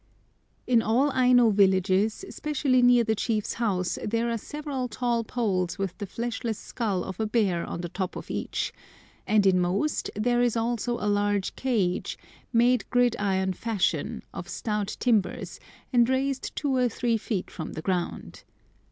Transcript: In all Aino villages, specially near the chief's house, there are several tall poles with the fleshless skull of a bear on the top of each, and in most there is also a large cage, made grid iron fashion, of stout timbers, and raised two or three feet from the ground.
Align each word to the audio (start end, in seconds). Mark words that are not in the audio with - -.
In 0.65 0.81
all 0.81 1.11
Aino 1.11 1.51
villages, 1.51 2.25
specially 2.31 2.81
near 2.81 3.03
the 3.03 3.13
chief's 3.13 3.53
house, 3.53 3.99
there 4.03 4.31
are 4.31 4.37
several 4.39 4.87
tall 4.87 5.23
poles 5.23 5.77
with 5.77 5.95
the 5.99 6.07
fleshless 6.07 6.57
skull 6.57 7.03
of 7.03 7.19
a 7.19 7.27
bear 7.27 7.63
on 7.63 7.81
the 7.81 7.89
top 7.89 8.15
of 8.15 8.31
each, 8.31 8.73
and 9.27 9.45
in 9.45 9.59
most 9.59 10.09
there 10.15 10.41
is 10.41 10.57
also 10.57 10.97
a 10.97 11.05
large 11.07 11.55
cage, 11.55 12.17
made 12.51 12.89
grid 12.89 13.15
iron 13.19 13.53
fashion, 13.53 14.23
of 14.33 14.49
stout 14.49 14.97
timbers, 14.99 15.59
and 15.93 16.09
raised 16.09 16.55
two 16.55 16.75
or 16.75 16.89
three 16.89 17.15
feet 17.17 17.51
from 17.51 17.73
the 17.73 17.81
ground. 17.83 18.43